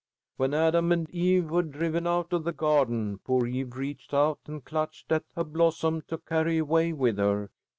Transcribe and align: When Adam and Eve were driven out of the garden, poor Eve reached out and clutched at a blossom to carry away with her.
When 0.37 0.55
Adam 0.55 0.91
and 0.91 1.07
Eve 1.11 1.51
were 1.51 1.61
driven 1.61 2.07
out 2.07 2.33
of 2.33 2.43
the 2.43 2.51
garden, 2.51 3.19
poor 3.19 3.45
Eve 3.45 3.75
reached 3.75 4.15
out 4.15 4.39
and 4.47 4.65
clutched 4.65 5.11
at 5.11 5.25
a 5.35 5.43
blossom 5.43 6.01
to 6.07 6.17
carry 6.17 6.57
away 6.57 6.91
with 6.91 7.19
her. 7.19 7.51